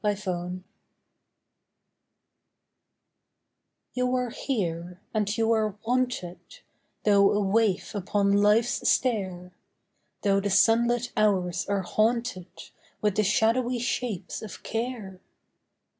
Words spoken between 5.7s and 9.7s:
wanted, Though a waif upon life's stair;